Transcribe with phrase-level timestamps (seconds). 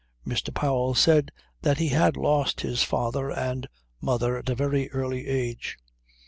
[0.27, 0.51] Mr.
[0.51, 1.31] Powell said
[1.61, 3.67] that he had lost his father and
[4.01, 5.77] mother at a very early age.